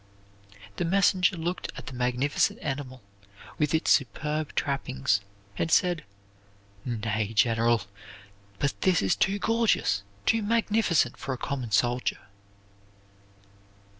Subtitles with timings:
[0.77, 3.03] The messenger looked at the magnificent animal,
[3.59, 5.21] with its superb trappings,
[5.59, 6.05] and said,
[6.83, 7.83] "Nay, General,
[8.57, 12.17] but this is too gorgeous, too magnificent for a common soldier."